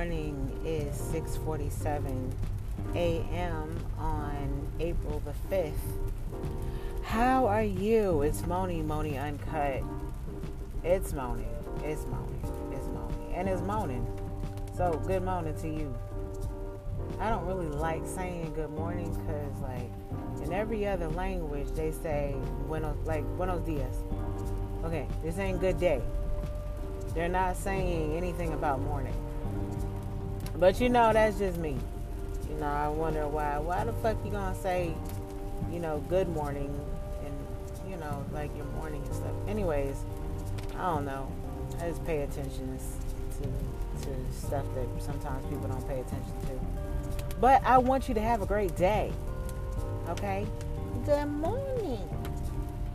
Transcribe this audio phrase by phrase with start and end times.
[0.00, 2.32] morning is 6:47
[2.94, 3.84] a.m.
[3.98, 5.74] on April the 5th.
[7.02, 8.22] How are you?
[8.22, 9.82] It's Moni Moni Uncut.
[10.82, 11.44] It's Moni.
[11.84, 12.38] It's Moni.
[12.72, 13.34] It's Moni.
[13.34, 14.06] And it's moaning.
[14.74, 15.94] So, good morning to you.
[17.20, 19.90] I don't really like saying good morning because, like,
[20.42, 22.34] in every other language, they say
[22.66, 23.96] buenos, like buenos dias.
[24.82, 26.00] Okay, this ain't good day.
[27.12, 29.12] They're not saying anything about morning.
[30.60, 31.74] But you know, that's just me.
[32.50, 33.58] You know, I wonder why.
[33.58, 34.92] Why the fuck you gonna say,
[35.72, 36.78] you know, good morning
[37.24, 39.32] and you know, like your morning and stuff.
[39.48, 39.96] Anyways,
[40.76, 41.32] I don't know.
[41.80, 42.78] I just pay attention
[43.38, 47.36] to to stuff that sometimes people don't pay attention to.
[47.40, 49.12] But I want you to have a great day.
[50.10, 50.46] Okay?
[51.06, 52.06] Good morning.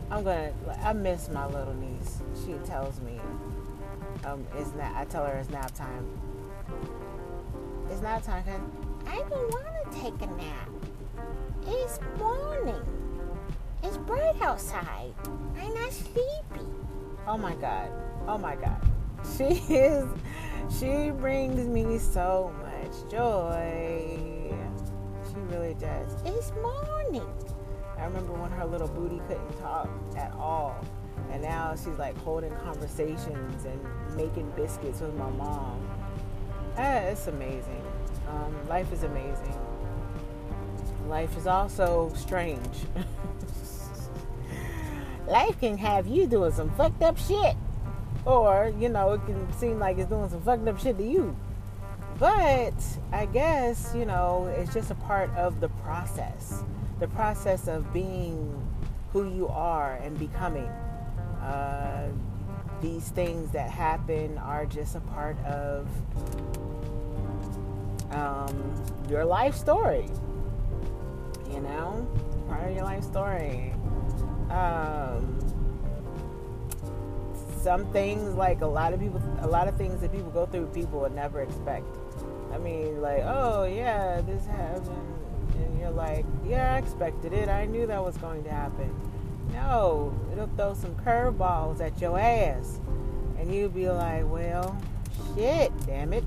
[0.08, 0.52] I'm gonna.
[0.84, 2.18] I miss my little niece.
[2.44, 3.18] She tells me,
[4.24, 4.94] um, it's not.
[4.94, 6.06] I tell her it's nap time.
[8.02, 8.42] Time.
[8.44, 8.60] Cause
[9.06, 10.68] I don't want to take a nap.
[11.66, 12.84] It's morning.
[13.82, 15.14] It's bright outside.
[15.58, 16.66] I'm not sleepy.
[17.26, 17.90] Oh my god.
[18.28, 18.80] Oh my god.
[19.36, 19.44] She
[19.74, 20.06] is.
[20.78, 24.52] She brings me so much joy.
[25.28, 26.12] She really does.
[26.26, 27.26] It's morning.
[27.98, 30.84] I remember when her little booty couldn't talk at all.
[31.32, 33.80] And now she's like holding conversations and
[34.16, 35.85] making biscuits with my mom.
[36.78, 37.82] It's amazing.
[38.28, 39.54] Um, life is amazing.
[41.08, 42.76] Life is also strange.
[45.26, 47.56] life can have you doing some fucked up shit.
[48.24, 51.34] Or, you know, it can seem like it's doing some fucked up shit to you.
[52.18, 52.74] But
[53.12, 56.62] I guess, you know, it's just a part of the process.
[57.00, 58.62] The process of being
[59.12, 60.68] who you are and becoming.
[61.40, 62.08] Uh,
[62.82, 65.88] these things that happen are just a part of
[68.12, 68.74] um,
[69.08, 70.08] your life story.
[71.50, 72.06] You know,
[72.48, 73.72] part of your life story.
[74.50, 75.38] Um,
[77.60, 80.66] some things, like a lot of people, a lot of things that people go through,
[80.66, 81.84] people would never expect.
[82.52, 85.14] I mean, like, oh yeah, this happened,
[85.56, 87.48] and you're like, yeah, I expected it.
[87.48, 88.94] I knew that was going to happen.
[89.52, 92.80] No, it'll throw some curveballs at your ass,
[93.38, 94.80] and you'll be like, well,
[95.34, 96.24] shit, damn it.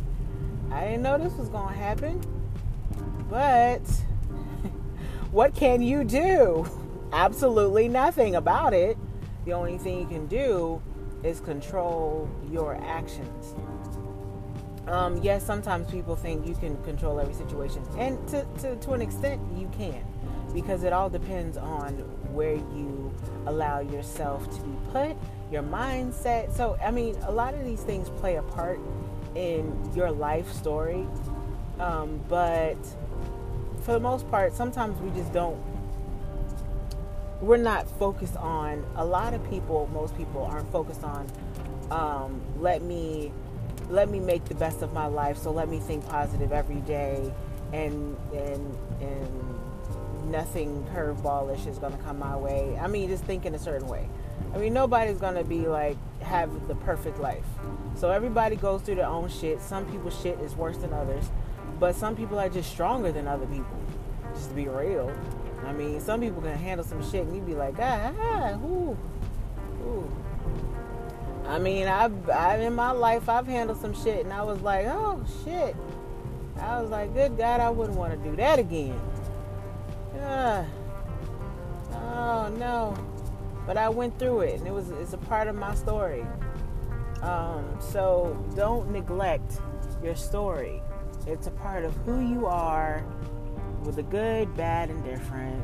[0.72, 2.22] I didn't know this was going to happen.
[3.30, 3.82] But
[5.32, 6.68] what can you do?
[7.12, 8.98] Absolutely nothing about it.
[9.46, 10.82] The only thing you can do
[11.24, 13.56] is control your actions.
[14.88, 19.02] Um, yes, sometimes people think you can control every situation, and to, to, to an
[19.02, 20.04] extent, you can,
[20.52, 21.94] because it all depends on
[22.34, 23.14] where you
[23.46, 25.16] allow yourself to be put,
[25.52, 26.56] your mindset.
[26.56, 28.80] So, I mean, a lot of these things play a part
[29.36, 31.06] in your life story.
[31.80, 32.78] Um, but
[33.82, 35.62] for the most part, sometimes we just don't,
[37.42, 41.28] we're not focused on, a lot of people, most people aren't focused on,
[41.90, 43.32] um, let me,
[43.90, 45.38] let me make the best of my life.
[45.38, 47.34] So let me think positive every day
[47.72, 49.49] and, and, and
[50.30, 52.78] nothing curveballish is going to come my way.
[52.82, 54.10] I mean, just think in a certain way.
[54.54, 57.46] I mean, nobody's going to be like, have the perfect life.
[57.96, 59.62] So everybody goes through their own shit.
[59.62, 61.30] Some people's shit is worse than others,
[61.80, 63.78] but some people are just stronger than other people.
[64.34, 65.12] Just to be real.
[65.66, 68.98] I mean, some people can handle some shit, and you be like, ah, ah, ooh.
[71.50, 74.86] I mean, I've, I've in my life I've handled some shit, and I was like,
[74.86, 75.76] oh shit.
[76.60, 79.00] I was like, good God, I wouldn't want to do that again.
[81.92, 82.98] Oh no.
[83.66, 86.26] But I went through it, and it was it's a part of my story.
[87.22, 89.60] Um, so don't neglect
[90.04, 90.82] your story.
[91.28, 93.04] It's a part of who you are,
[93.84, 95.62] with the good, bad, and different.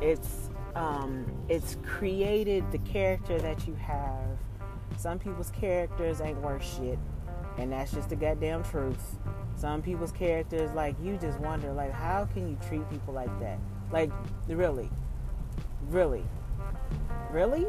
[0.00, 4.38] It's um, it's created the character that you have.
[4.96, 6.98] Some people's characters ain't worth shit,
[7.58, 9.18] and that's just the goddamn truth.
[9.54, 13.58] Some people's characters, like you, just wonder, like, how can you treat people like that?
[13.90, 14.10] Like,
[14.48, 14.90] really,
[15.88, 16.24] really,
[17.30, 17.66] really?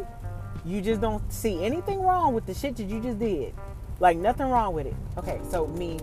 [0.66, 3.54] You just don't see anything wrong with the shit that you just did.
[4.00, 4.96] Like nothing wrong with it.
[5.18, 6.00] Okay, so me,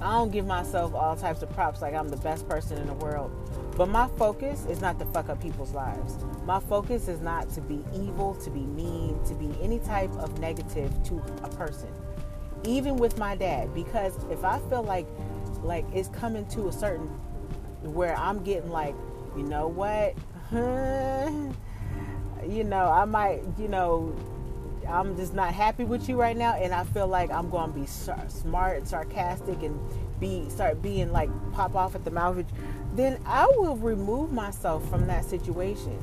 [0.00, 2.94] I don't give myself all types of props like I'm the best person in the
[2.94, 3.30] world.
[3.76, 6.16] But my focus is not to fuck up people's lives.
[6.44, 10.38] My focus is not to be evil, to be mean, to be any type of
[10.38, 11.88] negative to a person.
[12.64, 15.06] Even with my dad, because if I feel like
[15.62, 17.08] like it's coming to a certain
[17.82, 18.94] where I'm getting like,
[19.36, 20.14] you know what?
[22.52, 24.14] you know, I might, you know,
[24.88, 27.86] I'm just not happy with you right now, and I feel like I'm to be
[27.86, 29.78] smart sarcastic and
[30.20, 32.44] be start being like pop off at the mouth,
[32.94, 35.98] then I will remove myself from that situation.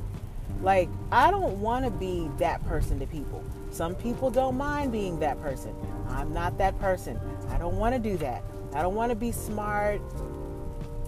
[0.61, 3.43] Like I don't want to be that person to people.
[3.71, 5.73] Some people don't mind being that person.
[6.09, 7.19] I'm not that person.
[7.49, 8.43] I don't want to do that.
[8.73, 10.01] I don't want to be smart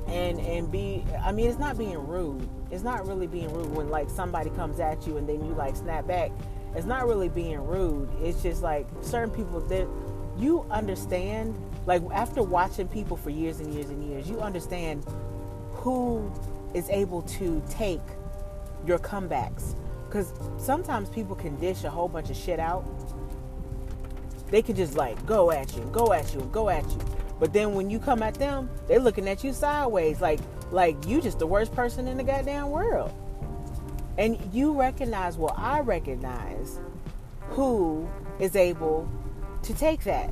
[0.08, 2.48] and and be I mean it's not being rude.
[2.72, 5.76] It's not really being rude when like somebody comes at you and then you like
[5.76, 6.32] snap back.
[6.76, 8.10] It's not really being rude.
[8.22, 9.88] It's just like certain people that
[10.38, 11.56] you understand
[11.86, 15.06] like after watching people for years and years and years, you understand
[15.72, 16.32] who
[16.74, 18.02] is able to take
[18.86, 19.76] your comebacks.
[20.08, 22.86] Because sometimes people can dish a whole bunch of shit out.
[24.50, 27.00] They can just like go at you go at you go at you.
[27.40, 30.40] But then when you come at them, they're looking at you sideways like
[30.72, 33.14] like you just the worst person in the goddamn world.
[34.18, 36.80] And you recognize, well, I recognize
[37.50, 38.08] who
[38.40, 39.10] is able
[39.64, 40.32] to take that.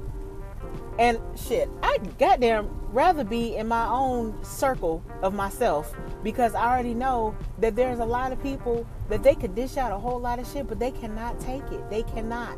[0.99, 6.93] And shit, I goddamn rather be in my own circle of myself because I already
[6.93, 10.39] know that there's a lot of people that they could dish out a whole lot
[10.39, 11.89] of shit, but they cannot take it.
[11.89, 12.57] They cannot.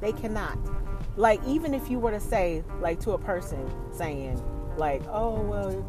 [0.00, 0.58] They cannot.
[1.16, 4.42] Like, even if you were to say, like, to a person saying,
[4.76, 5.86] like, oh, well,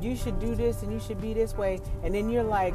[0.00, 2.74] you should do this and you should be this way, and then you're like,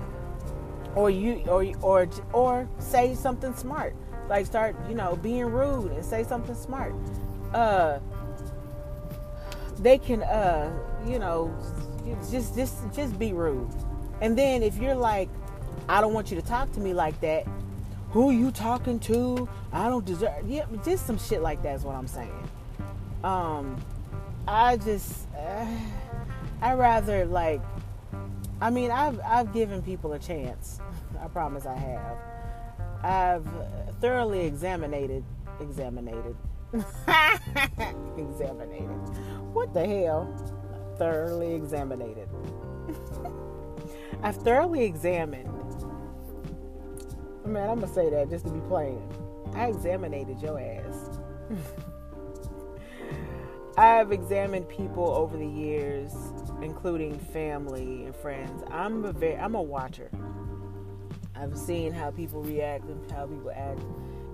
[0.96, 3.96] or you, or, or, or say something smart.
[4.30, 6.94] Like, start, you know, being rude and say something smart.
[7.54, 8.00] Uh,
[9.82, 10.72] they can uh
[11.08, 11.54] you know
[12.30, 13.70] just just just be rude
[14.22, 15.30] and then if you're like
[15.90, 17.46] i don't want you to talk to me like that
[18.12, 21.96] who you talking to i don't deserve yeah just some shit like that is what
[21.96, 22.50] i'm saying
[23.24, 23.78] um
[24.48, 25.66] i just uh,
[26.62, 27.62] i rather like
[28.62, 30.80] i mean i've i've given people a chance
[31.22, 32.18] i promise i have
[33.04, 33.48] i've
[34.00, 35.24] thoroughly examined
[35.60, 36.36] examined
[38.18, 38.72] examined
[39.54, 40.34] what the hell?
[40.98, 42.16] Thoroughly examined.
[44.24, 45.50] I've thoroughly examined.
[47.52, 49.02] Man, I'm gonna say that just to be playing.
[49.54, 51.20] I examined your ass.
[53.78, 56.14] I've examined people over the years,
[56.62, 58.64] including family and friends.
[58.72, 60.10] I'm a very, I'm a watcher.
[61.36, 63.82] I've seen how people react and how people act,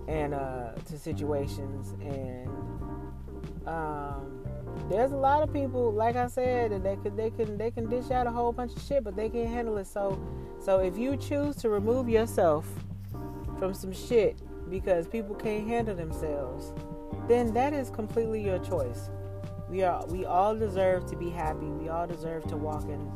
[0.08, 2.48] and uh, to situations, and
[3.68, 4.46] um,
[4.92, 7.90] there's a lot of people, like I said, that they can they can they can
[7.90, 9.88] dish out a whole bunch of shit, but they can't handle it.
[9.88, 10.22] So,
[10.60, 12.68] so if you choose to remove yourself
[13.60, 14.38] from some shit
[14.70, 16.74] because people can't handle themselves,
[17.28, 19.10] then that is completely your choice.
[19.70, 21.66] We are we all deserve to be happy.
[21.66, 23.12] We all deserve to walk in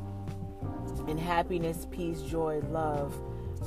[1.08, 3.16] in happiness, peace, joy, love,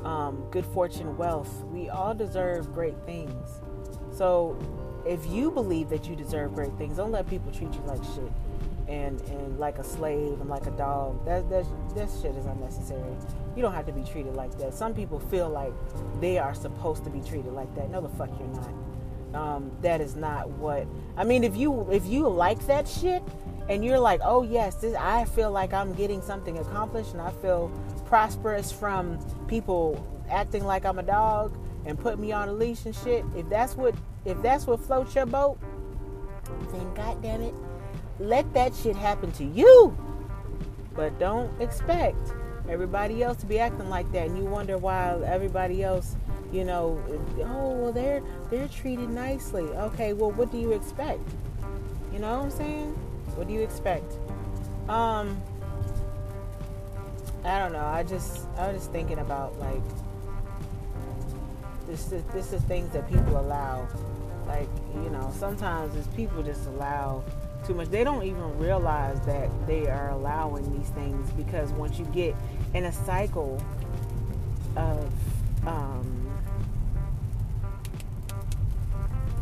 [0.05, 1.65] um, good fortune, wealth.
[1.65, 3.61] We all deserve great things.
[4.13, 4.59] So
[5.07, 8.33] if you believe that you deserve great things, don't let people treat you like shit
[8.87, 11.25] and and like a slave and like a dog.
[11.25, 13.17] That that that shit is unnecessary.
[13.57, 14.75] You don't have to be treated like that.
[14.75, 15.73] Some people feel like
[16.21, 17.91] they are supposed to be treated like that.
[17.91, 18.73] No, the fuck you're not.
[19.35, 20.87] Um, that is not what
[21.17, 21.43] I mean.
[21.43, 23.23] If you if you like that shit
[23.69, 27.31] and you're like, oh yes, this, I feel like I'm getting something accomplished and I
[27.31, 27.69] feel
[28.07, 29.19] prosperous from
[29.49, 33.25] people acting like I'm a dog and put me on a leash and shit.
[33.37, 33.95] If that's what
[34.25, 35.59] if that's what floats your boat,
[36.73, 37.55] then goddamn it,
[38.19, 39.97] let that shit happen to you.
[40.95, 42.33] But don't expect
[42.69, 46.17] everybody else to be acting like that, and you wonder why everybody else,
[46.53, 47.03] you know,
[47.41, 49.65] oh well, they're they're treated nicely.
[49.65, 51.21] Okay, well, what do you expect?
[52.13, 52.93] You know what I'm saying?
[53.35, 54.13] What do you expect?
[54.89, 55.41] Um,
[57.45, 57.85] I don't know.
[57.85, 59.83] I just I was just thinking about like
[61.87, 63.87] this is this is things that people allow
[64.47, 67.25] like, you know, sometimes it's people just allow
[67.67, 67.89] too much.
[67.89, 72.35] They don't even realize that they are allowing these things because once you get
[72.75, 73.63] in a cycle
[74.77, 75.11] of
[75.67, 76.31] um,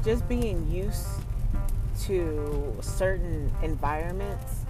[0.05, 1.07] just being used
[2.03, 4.65] to certain environments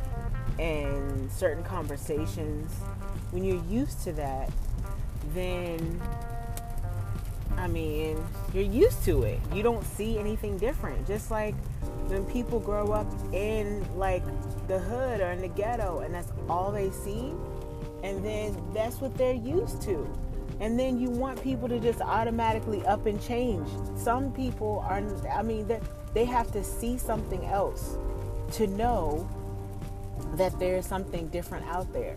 [0.58, 2.72] and certain conversations,
[3.32, 4.50] when you're used to that,
[5.34, 6.00] then
[7.56, 8.22] I mean,
[8.54, 9.40] you're used to it.
[9.52, 11.06] You don't see anything different.
[11.06, 11.54] Just like
[12.08, 14.24] when people grow up in like
[14.68, 17.32] the hood or in the ghetto and that's all they see,
[18.02, 20.08] and then that's what they're used to.
[20.60, 23.68] And then you want people to just automatically up and change.
[23.96, 25.70] Some people are, I mean,
[26.14, 27.96] they have to see something else
[28.52, 29.28] to know
[30.34, 32.16] that there's something different out there.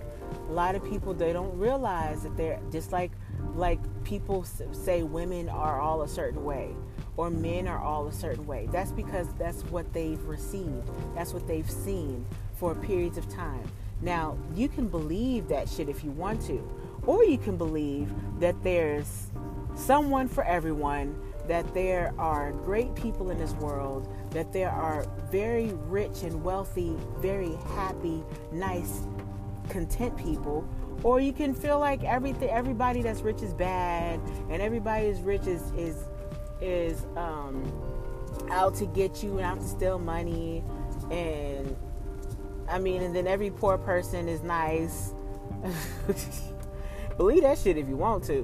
[0.50, 3.12] A lot of people, they don't realize that they're just like
[3.56, 6.75] like people say women are all a certain way
[7.18, 8.68] or men are all a certain way.
[8.72, 10.89] That's because that's what they've received.
[11.15, 12.25] That's what they've seen
[12.56, 13.63] for periods of time.
[14.02, 16.68] Now, you can believe that shit if you want to,
[17.06, 19.28] or you can believe that there's
[19.75, 21.16] someone for everyone,
[21.48, 26.96] that there are great people in this world, that there are very rich and wealthy,
[27.20, 29.04] very happy, nice,
[29.70, 30.68] content people,
[31.04, 35.46] or you can feel like everything everybody that's rich is bad and everybody is rich
[35.46, 36.06] is is
[36.62, 37.64] is um,
[38.50, 40.64] out to get you and out to steal money
[41.12, 41.75] and
[42.67, 45.13] I mean and then every poor person is nice.
[47.17, 48.34] believe that shit if you want to.
[48.34, 48.41] you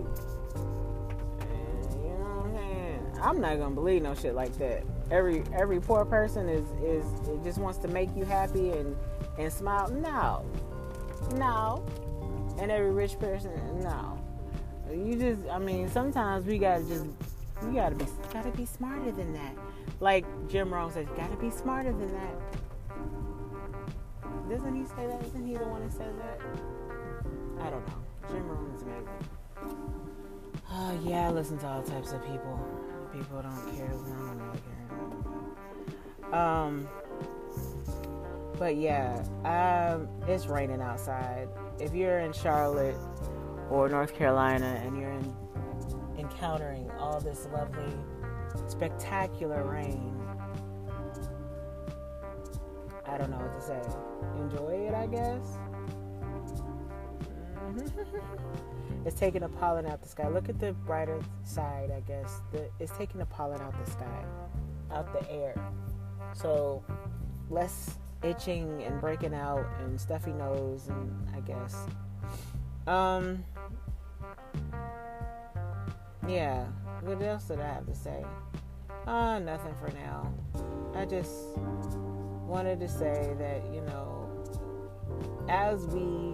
[1.97, 3.19] know what I'm saying?
[3.21, 4.83] I'm not gonna believe no shit like that.
[5.09, 7.05] Every every poor person is is
[7.43, 8.95] just wants to make you happy and
[9.37, 9.89] and smile.
[9.89, 10.45] No,
[11.35, 11.85] no.
[12.59, 13.51] And every rich person,
[13.81, 14.19] no.
[14.91, 17.05] You just, I mean, sometimes we gotta just,
[17.63, 19.55] we gotta be, gotta be smarter than that.
[19.99, 22.60] Like Jim Rohn says, gotta be smarter than that.
[24.51, 25.23] Doesn't he say that?
[25.27, 26.41] Isn't he the one that says that?
[27.61, 27.93] I don't know.
[28.27, 29.07] Jim Rohn is amazing.
[30.69, 32.59] Oh yeah, I listen to all types of people.
[33.13, 33.87] People don't care.
[33.87, 34.59] I don't really
[36.29, 36.37] care.
[36.37, 36.89] Um,
[38.59, 41.47] but yeah, um, it's raining outside.
[41.79, 42.97] If you're in Charlotte
[43.69, 45.33] or North Carolina and you're in,
[46.19, 47.93] encountering all this lovely,
[48.67, 50.20] spectacular rain,
[53.11, 53.81] I don't know what to say.
[54.37, 55.57] Enjoy it, I guess.
[59.05, 60.29] it's taking the pollen out the sky.
[60.29, 62.41] Look at the brighter side, I guess.
[62.51, 64.25] The, it's taking the pollen out the sky,
[64.91, 65.55] out the air.
[66.33, 66.83] So
[67.49, 71.75] less itching and breaking out and stuffy nose and I guess
[72.85, 73.43] um
[76.27, 76.65] yeah
[77.01, 78.23] what else did I have to say
[79.07, 80.31] uh nothing for now
[80.95, 81.31] I just
[82.51, 84.27] wanted to say that you know
[85.49, 86.33] as we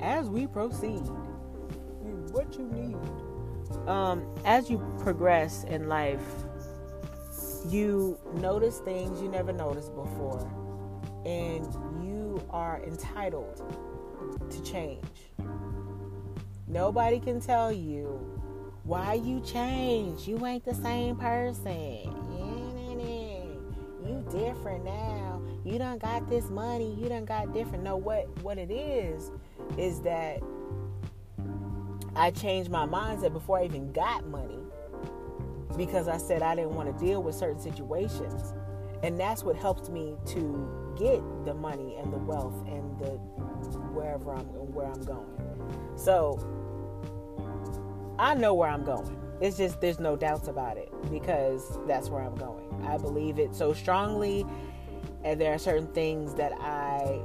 [0.00, 1.02] as we proceed
[2.32, 6.22] what you need um as you progress in life
[7.68, 10.40] you notice things you never noticed before
[11.24, 11.66] and
[12.02, 13.62] you are entitled
[14.50, 15.04] to change.
[16.66, 18.06] Nobody can tell you
[18.84, 20.26] why you change.
[20.26, 22.29] You ain't the same person.
[24.60, 25.40] Different now.
[25.64, 26.94] You done got this money.
[27.00, 27.82] You done got different.
[27.82, 29.30] No, what what it is
[29.78, 30.42] is that
[32.14, 34.58] I changed my mindset before I even got money
[35.78, 38.52] because I said I didn't want to deal with certain situations.
[39.02, 43.12] And that's what helped me to get the money and the wealth and the
[43.94, 45.96] wherever I'm where I'm going.
[45.96, 46.38] So
[48.18, 49.19] I know where I'm going.
[49.40, 52.84] It's just there's no doubts about it because that's where I'm going.
[52.86, 54.44] I believe it so strongly
[55.24, 57.20] and there are certain things that I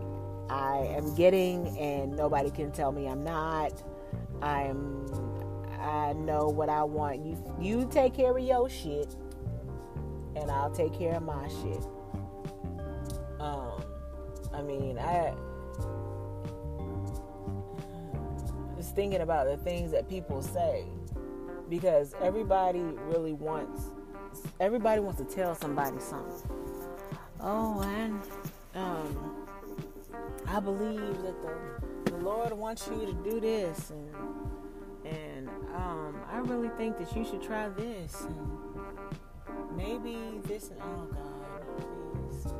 [0.50, 3.84] I am getting and nobody can tell me I'm not.
[4.41, 5.05] I'm
[5.79, 7.25] I know what I want.
[7.25, 9.15] You you take care of your shit
[10.36, 11.84] and I'll take care of my shit.
[13.39, 13.84] Um,
[14.53, 15.34] I mean, I
[18.75, 20.86] was thinking about the things that people say
[21.69, 23.81] because everybody really wants
[24.60, 26.50] everybody wants to tell somebody something.
[27.39, 28.22] Oh, and
[28.75, 29.48] um,
[30.48, 34.15] I believe that the the Lord wants you to do this, and
[35.05, 38.22] and um, I really think that you should try this.
[38.22, 38.65] And,
[39.75, 41.67] maybe this oh god
[42.31, 42.53] please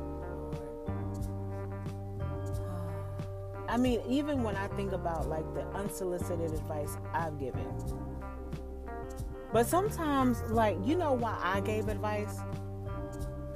[3.68, 7.66] i mean even when i think about like the unsolicited advice i've given
[9.52, 12.38] but sometimes like you know why i gave advice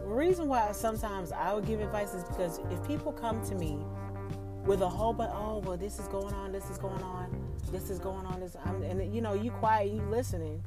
[0.00, 3.78] the reason why sometimes i would give advice is because if people come to me
[4.64, 7.28] with a whole but oh well this is going on this is going on
[7.72, 10.62] this is going on this I'm, and you know you quiet you listening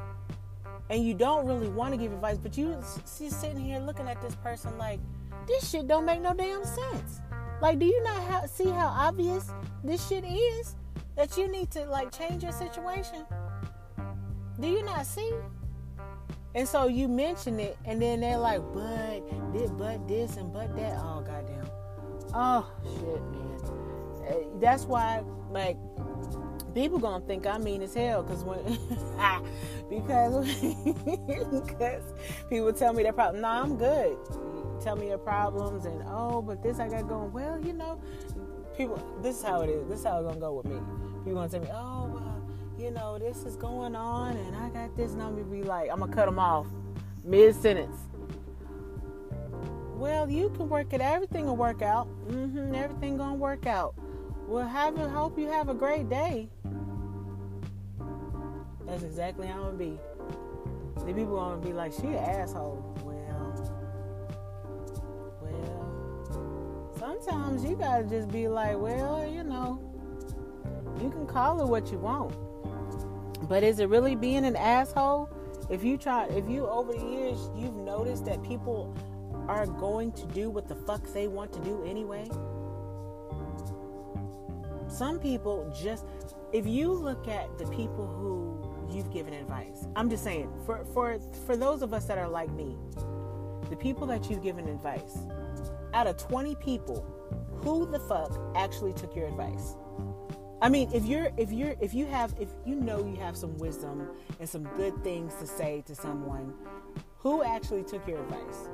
[0.89, 4.21] and you don't really want to give advice, but you see sitting here looking at
[4.21, 4.99] this person like
[5.47, 7.21] this shit don't make no damn sense.
[7.61, 9.49] Like, do you not see how obvious
[9.83, 10.75] this shit is
[11.15, 13.25] that you need to like change your situation?
[14.63, 15.29] Do you not see?
[16.55, 20.73] And so you mention it, and then they're like, "But this, but this, and but
[20.77, 21.67] that." Oh goddamn!
[22.33, 22.65] Oh
[22.95, 23.59] shit, man.
[24.25, 25.75] Eh, that's why, like,
[26.73, 28.63] people gonna think I mean as hell because when
[29.89, 30.45] because
[31.67, 32.13] because
[32.49, 33.41] people tell me their problem.
[33.41, 34.17] No, I'm good.
[34.81, 37.33] Tell me your problems and oh, but this I got going.
[37.33, 37.99] Well, you know,
[38.77, 38.97] people.
[39.21, 39.89] This is how it is.
[39.89, 40.79] This is how it's gonna go with me.
[41.25, 41.92] People gonna tell me, oh,
[42.83, 45.13] you know, this is going on and I got this.
[45.13, 46.67] And I'm gonna be like, I'm gonna cut them off.
[47.23, 47.97] mid sentence.
[49.95, 50.99] Well, you can work it.
[50.99, 52.09] Everything will work out.
[52.27, 52.75] Mm-hmm.
[52.75, 53.95] Everything gonna work out.
[54.47, 56.49] Well, have a, hope you have a great day.
[58.85, 59.97] That's exactly how it be.
[60.97, 62.83] The people gonna be like, she an asshole.
[63.01, 63.55] Well,
[65.41, 66.91] well.
[66.99, 69.79] Sometimes you gotta just be like, well, you know,
[71.01, 72.35] you can call it what you want.
[73.47, 75.29] But is it really being an asshole?
[75.69, 78.95] If you try, if you over the years you've noticed that people
[79.47, 82.27] are going to do what the fuck they want to do anyway.
[84.87, 86.05] Some people just,
[86.51, 91.19] if you look at the people who you've given advice, I'm just saying, for for
[91.45, 92.77] for those of us that are like me,
[93.69, 95.17] the people that you've given advice,
[95.93, 97.05] out of 20 people,
[97.63, 99.75] who the fuck actually took your advice?
[100.63, 103.57] I mean, if you're if you're if you have if you know you have some
[103.57, 104.07] wisdom
[104.39, 106.53] and some good things to say to someone,
[107.17, 108.69] who actually took your advice?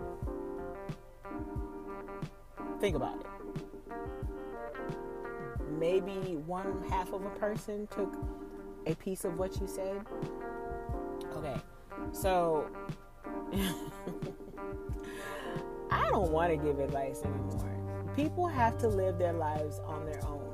[2.80, 3.26] Think about it.
[5.80, 8.16] Maybe one half of a person took
[8.86, 10.06] a piece of what you said.
[11.38, 11.56] Okay.
[12.12, 12.68] So
[15.90, 18.14] I don't want to give advice anymore.
[18.16, 20.50] People have to live their lives on their own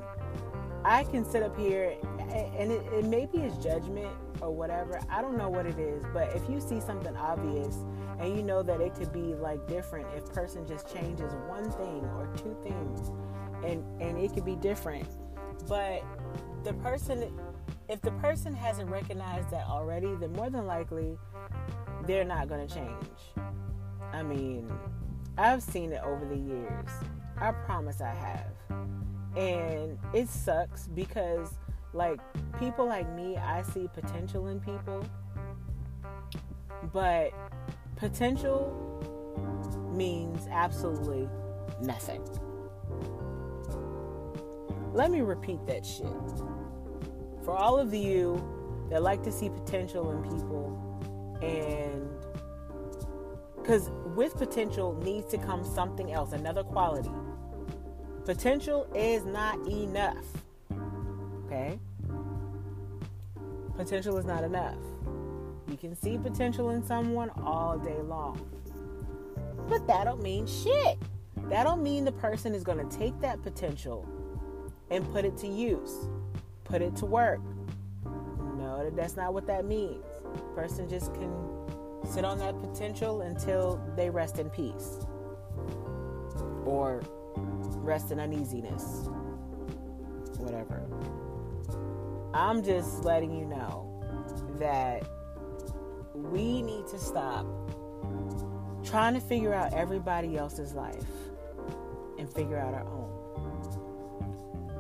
[0.86, 5.00] I can sit up here and it, it maybe it's judgment or whatever.
[5.10, 7.76] I don't know what it is, but if you see something obvious
[8.20, 12.06] and you know that it could be like different if person just changes one thing
[12.16, 13.12] or two things
[13.66, 15.08] and and it could be different.
[15.68, 16.04] But
[16.64, 17.36] the person
[17.90, 21.18] if the person hasn't recognized that already, then more than likely
[22.06, 23.46] they're not going to change.
[24.14, 24.72] I mean,
[25.36, 26.90] I've seen it over the years.
[27.38, 28.78] I promise I have.
[29.36, 29.40] Mm-hmm.
[29.40, 31.54] And it sucks because,
[31.94, 32.20] like,
[32.60, 35.06] people like me, I see potential in people.
[36.94, 37.32] But
[37.96, 38.82] potential
[39.94, 41.30] means absolutely
[41.82, 42.22] nothing.
[44.94, 46.08] Let me repeat that shit.
[47.44, 48.42] For all of you
[48.90, 50.72] that like to see potential in people,
[51.42, 52.08] and
[53.58, 57.12] because with potential needs to come something else, another quality.
[58.26, 60.26] Potential is not enough.
[61.46, 61.80] Okay?
[63.78, 64.80] Potential is not enough.
[65.70, 68.40] You can see potential in someone all day long.
[69.70, 70.98] But that don't mean shit.
[71.50, 74.08] That don't mean the person is going to take that potential
[74.90, 76.10] and put it to use,
[76.64, 77.42] put it to work.
[78.58, 80.04] No, that's not what that means.
[80.56, 81.32] person just can
[82.10, 85.06] sit on that potential until they rest in peace.
[86.66, 87.04] Or
[87.86, 89.08] rest and uneasiness.
[90.38, 90.82] Whatever.
[92.34, 94.04] I'm just letting you know
[94.60, 95.04] that
[96.14, 97.46] we need to stop
[98.84, 101.06] trying to figure out everybody else's life
[102.18, 103.16] and figure out our own.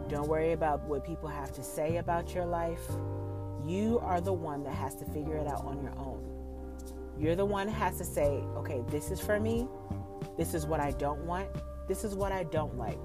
[0.09, 2.87] Don't worry about what people have to say about your life.
[3.65, 6.21] You are the one that has to figure it out on your own.
[7.17, 9.67] You're the one that has to say, okay, this is for me.
[10.37, 11.47] This is what I don't want.
[11.87, 12.99] This is what I don't like.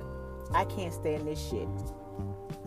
[0.52, 1.68] I can't stand this shit.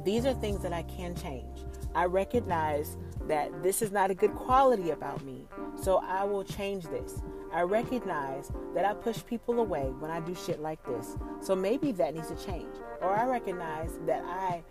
[0.03, 1.59] These are things that I can change.
[1.95, 2.97] I recognize
[3.27, 5.45] that this is not a good quality about me,
[5.81, 7.21] so I will change this.
[7.53, 11.91] I recognize that I push people away when I do shit like this, so maybe
[11.93, 12.75] that needs to change.
[13.01, 14.63] Or I recognize that I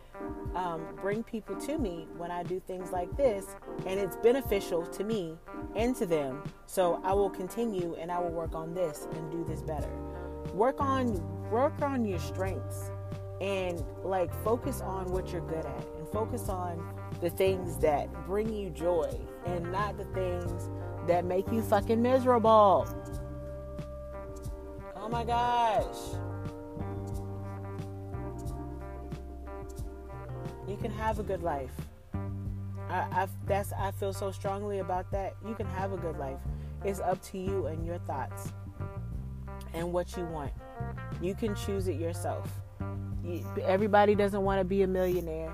[0.55, 3.46] um, bring people to me when I do things like this,
[3.87, 5.37] and it's beneficial to me
[5.76, 9.44] and to them, so I will continue and I will work on this and do
[9.44, 9.90] this better
[10.52, 12.90] work on work on your strengths
[13.40, 18.52] and like focus on what you're good at and focus on the things that bring
[18.52, 19.10] you joy
[19.46, 20.70] and not the things
[21.06, 22.86] that make you fucking miserable.
[24.96, 25.96] Oh my gosh.
[30.68, 31.72] You can have a good life.
[32.88, 35.34] I, I that's I feel so strongly about that.
[35.46, 36.38] You can have a good life.
[36.84, 38.52] It's up to you and your thoughts
[39.74, 40.52] and what you want.
[41.20, 42.48] You can choose it yourself.
[43.24, 45.52] You, everybody doesn't want to be a millionaire.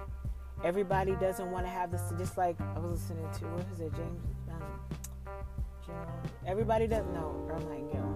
[0.64, 2.02] Everybody doesn't want to have this.
[2.18, 4.24] Just like I was listening to, what is it, James?
[4.50, 5.96] Um,
[6.46, 8.09] everybody doesn't know Earl Nightingale.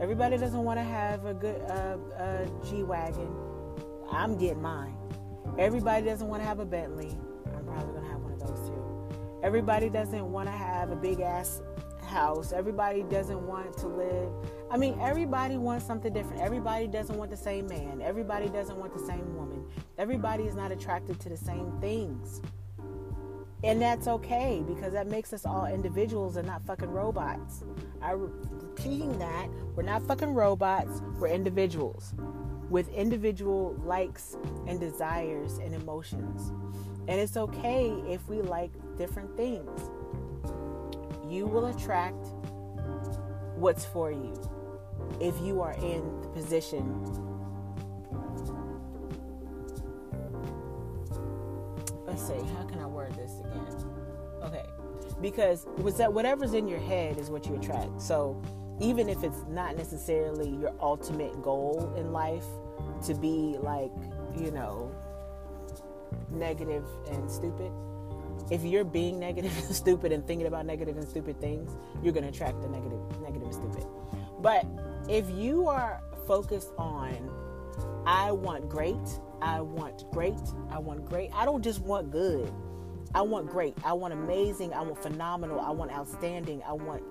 [0.00, 3.32] Everybody doesn't want to have a good uh, uh, G wagon.
[4.10, 4.96] I'm getting mine.
[5.58, 7.16] Everybody doesn't want to have a Bentley.
[7.54, 9.38] I'm probably gonna have one of those too.
[9.42, 11.62] Everybody doesn't want to have a big ass
[12.14, 12.52] house.
[12.52, 14.30] Everybody doesn't want to live.
[14.70, 16.40] I mean, everybody wants something different.
[16.40, 18.00] Everybody doesn't want the same man.
[18.00, 19.66] Everybody doesn't want the same woman.
[19.98, 22.40] Everybody is not attracted to the same things.
[23.64, 27.64] And that's okay because that makes us all individuals and not fucking robots.
[28.00, 29.48] I'm repeating that.
[29.74, 32.14] We're not fucking robots, we're individuals
[32.70, 36.52] with individual likes and desires and emotions.
[37.08, 39.90] And it's okay if we like different things.
[41.34, 42.26] You will attract
[43.56, 44.34] what's for you
[45.20, 47.04] if you are in the position
[52.06, 53.66] let's see how can i word this again?
[54.42, 54.64] Okay
[55.20, 58.00] because was that whatever's in your head is what you attract.
[58.00, 58.40] So
[58.80, 62.44] even if it's not necessarily your ultimate goal in life
[63.06, 63.92] to be like
[64.36, 64.94] you know
[66.30, 67.72] negative and stupid
[68.50, 72.24] if you're being negative and stupid and thinking about negative and stupid things you're going
[72.24, 73.86] to attract the negative negative and stupid.
[74.40, 74.66] But
[75.08, 77.30] if you are focused on
[78.06, 78.96] i want great
[79.42, 80.34] i want great
[80.70, 82.52] i want great i don't just want good.
[83.14, 87.02] I want great i want amazing i want phenomenal i want outstanding i want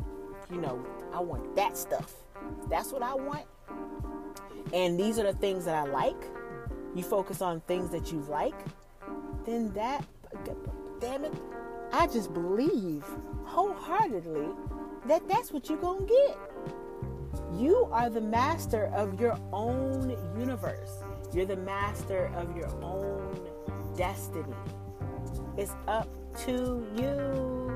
[0.52, 2.13] you know i want that stuff.
[2.69, 3.46] That's what i want.
[4.74, 6.22] And these are the things that i like.
[6.96, 8.56] You focus on things that you like
[9.46, 10.06] then that
[11.03, 11.33] damn it
[11.91, 13.03] i just believe
[13.43, 14.47] wholeheartedly
[15.05, 16.37] that that's what you're gonna get
[17.57, 21.03] you are the master of your own universe.
[21.33, 23.47] You're the master of your own
[23.95, 24.55] destiny.
[25.55, 26.07] It's up
[26.45, 27.71] to you.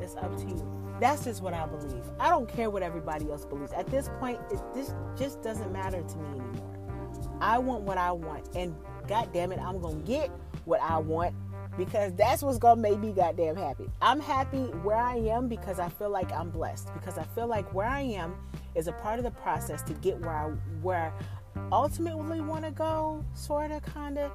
[0.00, 0.96] It's up to you.
[1.00, 2.02] That's just what I believe.
[2.18, 3.72] I don't care what everybody else believes.
[3.72, 7.38] At this point, it, this just doesn't matter to me anymore.
[7.40, 8.74] I want what I want, and
[9.06, 10.30] God damn it, I'm gonna get
[10.64, 11.34] what I want
[11.76, 13.90] because that's what's gonna make me goddamn happy.
[14.00, 16.92] I'm happy where I am because I feel like I'm blessed.
[16.94, 18.36] Because I feel like where I am
[18.74, 20.50] is a part of the process to get where I
[20.82, 21.12] where
[21.56, 24.30] I ultimately want to go, sorta, kinda.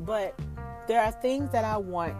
[0.00, 0.38] But
[0.86, 2.14] there are things that I want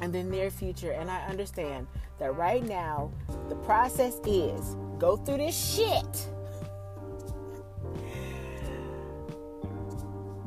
[0.00, 1.86] in the near future, and I understand
[2.18, 3.12] that right now
[3.48, 6.26] the process is go through this shit.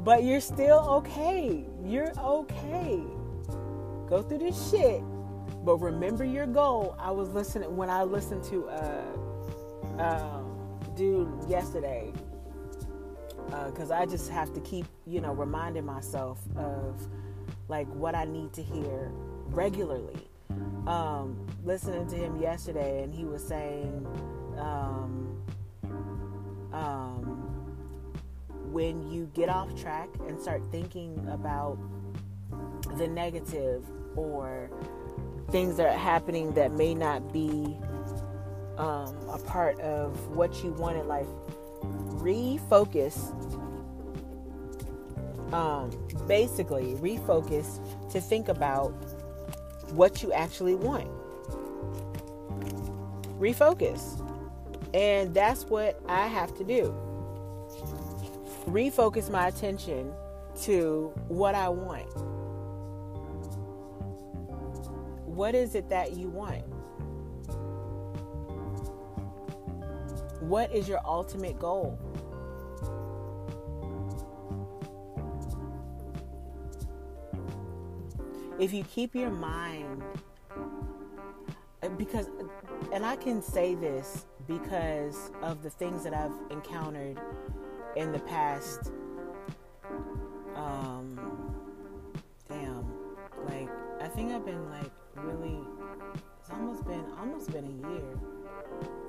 [0.06, 1.66] But you're still okay.
[1.84, 3.02] You're okay.
[4.08, 5.02] Go through this shit,
[5.64, 6.96] but remember your goal.
[7.00, 9.04] I was listening when I listened to uh
[10.00, 12.12] um, dude yesterday
[13.66, 17.00] because uh, I just have to keep, you know, reminding myself of
[17.68, 19.12] like what I need to hear
[19.48, 20.28] regularly.
[20.88, 24.06] Um, listening to him yesterday, and he was saying,
[24.58, 25.44] um,
[26.72, 27.24] um,
[28.72, 31.80] when you get off track and start thinking about
[32.98, 33.84] the negative
[34.16, 34.70] or
[35.52, 37.78] things that are happening that may not be
[38.78, 41.28] um, a part of what you want in life,
[42.18, 43.34] refocus.
[45.54, 45.92] Um,
[46.28, 47.80] basically, refocus
[48.12, 48.90] to think about
[49.92, 51.08] what you actually want.
[53.40, 54.22] Refocus.
[54.94, 56.96] And that's what I have to do.
[58.66, 60.12] Refocus my attention
[60.62, 62.08] to what I want.
[65.36, 66.64] What is it that you want?
[70.40, 72.00] What is your ultimate goal?
[78.58, 80.04] If you keep your mind,
[81.84, 82.30] uh, because,
[82.94, 87.20] and I can say this because of the things that I've encountered
[87.98, 88.94] in the past.
[90.56, 91.54] Um,
[92.48, 92.86] damn,
[93.50, 93.68] like
[94.00, 94.92] I think I've been like
[95.26, 95.60] really.
[96.40, 98.18] It's almost been almost been a year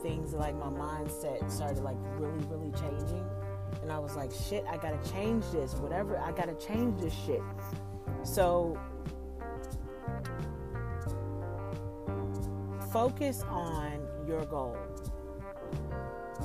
[0.03, 3.25] things like my mindset started like really, really changing.
[3.83, 5.75] And I was like, shit, I gotta change this.
[5.75, 7.43] Whatever, I gotta change this shit.
[8.23, 8.79] So
[12.93, 14.77] focus on your goal.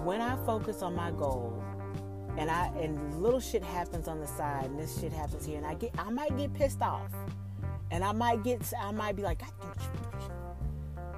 [0.04, 1.64] When I focus on my goal,
[2.38, 5.66] and I and little shit happens on the side, and this shit happens here, and
[5.66, 7.12] I get I might get pissed off,
[7.92, 9.42] and I might get I might be like,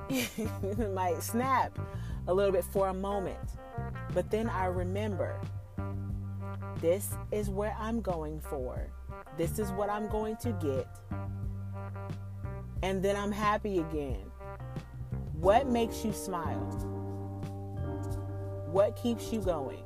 [0.09, 1.77] it might snap,
[2.27, 3.37] a little bit for a moment.
[4.13, 5.39] But then I remember
[6.81, 8.89] this is where I'm going for.
[9.37, 10.87] This is what I'm going to get.
[12.81, 14.19] And then I'm happy again.
[15.33, 16.59] What makes you smile?
[18.71, 19.83] What keeps you going?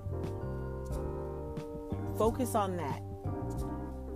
[2.18, 3.02] Focus on that.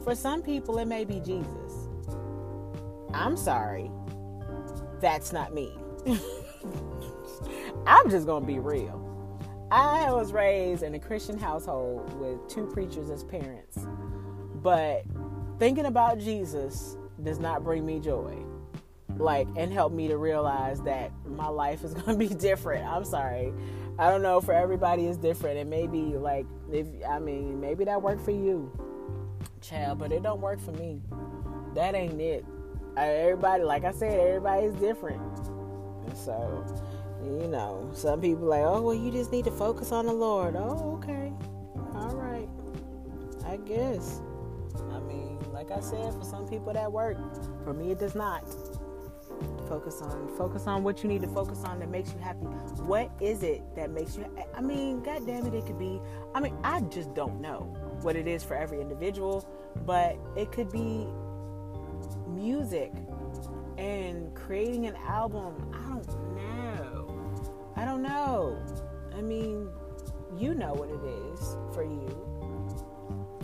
[0.04, 1.61] For some people, it may be Jesus.
[3.14, 3.92] I'm sorry.
[5.02, 5.74] That's not me.
[7.88, 9.00] I'm just going to be real.
[9.72, 13.88] I was raised in a Christian household with two preachers as parents.
[14.56, 15.04] But
[15.60, 18.36] thinking about Jesus does not bring me joy.
[19.18, 22.86] like and help me to realize that my life is going to be different.
[22.86, 23.54] I'm sorry.
[24.00, 28.02] I don't know for everybody is different and maybe like if I mean maybe that
[28.02, 28.72] worked for you.
[29.62, 31.02] Child, but it don't work for me.
[31.76, 32.46] That ain't it.
[32.98, 35.22] Everybody like I said everybody's different.
[36.14, 36.66] So,
[37.24, 40.56] you know, some people like, "Oh, well you just need to focus on the Lord."
[40.56, 41.32] Oh, okay.
[41.96, 42.50] All right.
[43.46, 44.22] I guess.
[44.92, 47.18] I mean, like I said, for some people that work.
[47.64, 48.44] For me it does not
[49.68, 52.46] focus on focus on what you need to focus on that makes you happy
[52.86, 56.00] what is it that makes you i mean god damn it it could be
[56.36, 57.62] i mean i just don't know
[58.02, 59.48] what it is for every individual
[59.86, 61.08] but it could be
[62.32, 62.92] music
[63.78, 67.08] and creating an album i don't know.
[67.76, 68.62] I don't know.
[69.16, 69.70] I mean
[70.38, 72.28] you know what it is for you.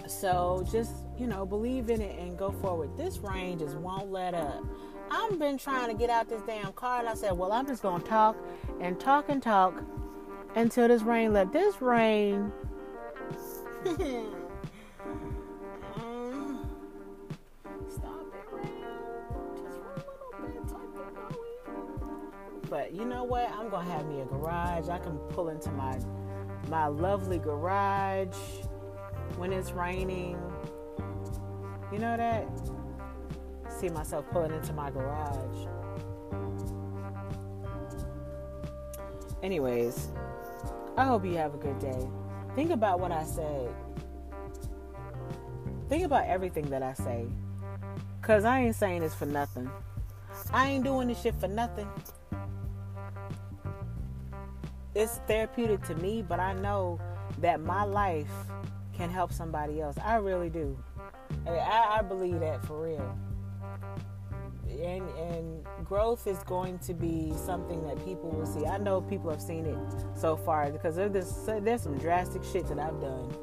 [0.07, 2.95] So just you know believe in it and go forward.
[2.97, 4.63] This rain just won't let up.
[5.09, 7.81] I've been trying to get out this damn car, and I said, well, I'm just
[7.81, 8.35] gonna talk
[8.81, 9.81] and talk and talk
[10.55, 12.51] until this rain let this rain.
[22.69, 23.49] But you know what?
[23.51, 24.89] I'm gonna have me a garage.
[24.89, 25.99] I can pull into my
[26.69, 28.35] my lovely garage
[29.37, 30.37] when it's raining.
[31.91, 32.47] You know that?
[33.79, 35.67] see myself pulling into my garage.
[39.43, 40.09] Anyways,
[40.97, 42.07] I hope you have a good day.
[42.55, 43.69] Think about what I said.
[45.89, 47.27] Think about everything that I say.
[48.19, 49.69] Because I ain't saying this for nothing.
[50.51, 51.87] I ain't doing this shit for nothing.
[54.99, 56.99] It's therapeutic to me, but I know
[57.39, 58.31] that my life
[58.95, 59.95] can help somebody else.
[60.03, 60.77] I really do.
[61.45, 63.17] I, I believe that for real
[64.83, 68.65] and and growth is going to be something that people will see.
[68.65, 69.77] I know people have seen it
[70.15, 73.33] so far because there's there's some drastic shit that I've done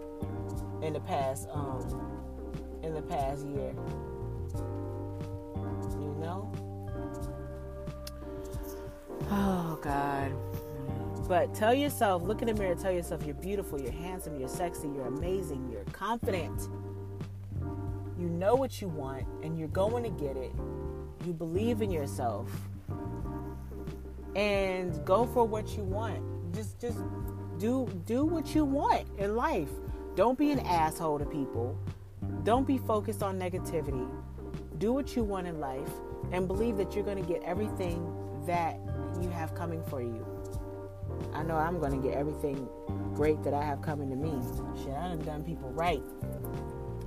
[0.83, 1.81] in the past um
[2.83, 3.75] in the past year.
[5.99, 6.53] You know?
[9.31, 10.33] Oh God.
[11.27, 14.89] But tell yourself, look in the mirror, tell yourself you're beautiful, you're handsome, you're sexy,
[14.89, 16.69] you're amazing, you're confident.
[18.19, 20.53] You know what you want and you're going to get it.
[21.27, 22.51] You believe in yourself.
[24.37, 26.21] And go for what you want.
[26.53, 26.99] Just just
[27.59, 29.71] do do what you want in life.
[30.17, 31.79] Don't be an asshole to people.
[32.43, 34.09] Don't be focused on negativity.
[34.79, 35.91] Do what you want in life
[36.33, 38.13] and believe that you're going to get everything
[38.47, 38.79] that
[39.23, 40.34] you have coming for you
[41.33, 42.69] i know i'm going to get everything
[43.15, 44.33] great that i have coming to me
[44.83, 46.03] shit i done done people right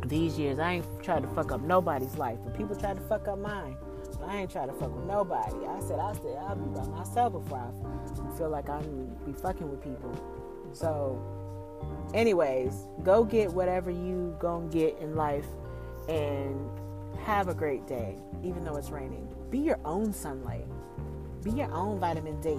[0.06, 3.28] these years i ain't tried to fuck up nobody's life but people try to fuck
[3.28, 3.76] up mine
[4.26, 5.66] I ain't trying to fuck with nobody.
[5.66, 9.70] I said I said I'll be by myself before I feel like I'm be fucking
[9.70, 10.12] with people.
[10.74, 11.22] So,
[12.14, 15.46] anyways, go get whatever you gonna get in life,
[16.10, 16.70] and
[17.24, 19.28] have a great day, even though it's raining.
[19.50, 20.66] Be your own sunlight.
[21.44, 22.58] Be your own vitamin D.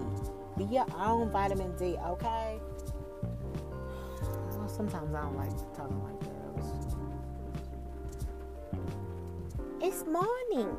[0.59, 1.97] Be your own vitamin D.
[2.05, 2.59] Okay.
[4.51, 6.29] Well, sometimes I don't like talking like that.
[9.81, 10.77] It's morning.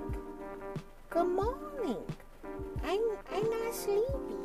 [1.09, 2.03] Good morning.
[2.83, 2.99] I'm
[3.33, 4.35] I'm not sleepy.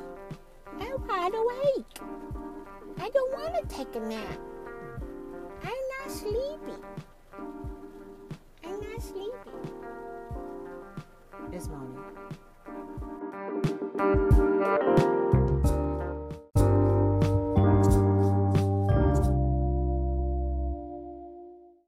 [0.78, 1.98] I'm wide awake.
[3.00, 4.38] I don't want to take a nap.
[5.64, 6.78] I'm not sleepy.
[8.64, 9.50] I'm not sleepy.
[11.52, 11.98] It's morning.